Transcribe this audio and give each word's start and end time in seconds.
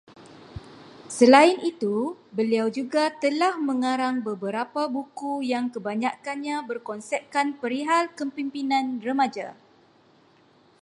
Selain 1.17 1.57
itu, 1.71 1.97
beliau 2.37 2.67
juga 2.77 3.03
telah 3.23 3.53
mengarang 3.67 4.15
beberapa 4.29 4.81
buku 4.95 5.33
yang 5.51 5.65
kebanyakkannya 5.73 6.57
berkonsepkan 6.69 7.47
perihal 7.61 8.03
kepemimpinan 8.17 8.85
remaja 9.05 9.47